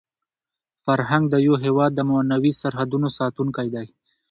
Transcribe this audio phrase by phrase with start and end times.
[0.85, 3.87] فرهنګ د یو هېواد د معنوي سرحدونو ساتونکی دی.